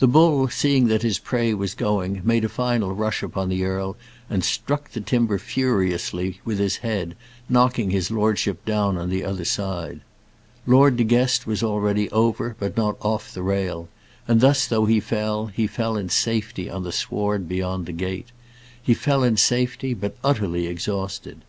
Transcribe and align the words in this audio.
The 0.00 0.08
bull 0.08 0.48
seeing 0.48 0.88
that 0.88 1.02
his 1.02 1.20
prey 1.20 1.54
was 1.54 1.76
going, 1.76 2.22
made 2.24 2.44
a 2.44 2.48
final 2.48 2.92
rush 2.92 3.22
upon 3.22 3.48
the 3.48 3.64
earl 3.64 3.96
and 4.28 4.42
struck 4.42 4.90
the 4.90 5.00
timber 5.00 5.38
furiously 5.38 6.40
with 6.44 6.58
his 6.58 6.78
head, 6.78 7.14
knocking 7.48 7.90
his 7.90 8.10
lordship 8.10 8.64
down 8.64 8.98
on 8.98 9.10
the 9.10 9.22
other 9.24 9.44
side. 9.44 10.00
Lord 10.66 10.96
De 10.96 11.04
Guest 11.04 11.46
was 11.46 11.62
already 11.62 12.10
over, 12.10 12.56
but 12.58 12.76
not 12.76 12.96
off 13.00 13.32
the 13.32 13.42
rail; 13.44 13.88
and 14.26 14.40
thus, 14.40 14.66
though 14.66 14.86
he 14.86 14.98
fell, 14.98 15.46
he 15.46 15.68
fell 15.68 15.96
in 15.96 16.08
safety 16.08 16.68
on 16.68 16.82
the 16.82 16.90
sward 16.90 17.48
beyond 17.48 17.86
the 17.86 17.92
gate. 17.92 18.32
He 18.82 18.92
fell 18.92 19.22
in 19.22 19.36
safety, 19.36 19.94
but 19.94 20.16
utterly 20.24 20.66
exhausted. 20.66 21.42